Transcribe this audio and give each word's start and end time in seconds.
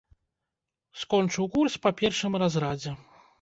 Скончыў 1.01 1.45
курс 1.57 1.77
па 1.85 1.93
першым 2.01 2.39
разрадзе. 2.45 2.91